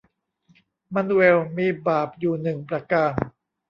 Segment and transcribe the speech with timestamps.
[0.93, 3.13] มานูเอลมีบาปอยู่หนึ่งประการ